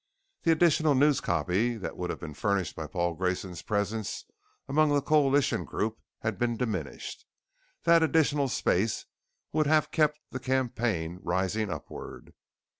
[0.41, 4.25] The additional newscopy that would have been furnished by Paul Grayson's presence
[4.67, 7.23] among the coalition group had been diminished.
[7.83, 9.05] That additional space
[9.53, 12.33] would have kept the campaign rising upward.